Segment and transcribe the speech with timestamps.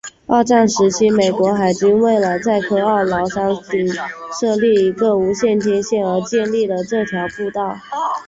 [0.25, 3.87] 二战时期美国海军为了在科奥劳山山顶
[4.33, 7.77] 设立无线电天线而建立了这条步道。